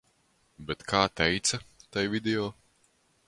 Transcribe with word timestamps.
Bet 0.69 0.85
kā 0.91 1.01
teica 1.19 1.61
tai 1.97 2.07
video. 2.15 2.51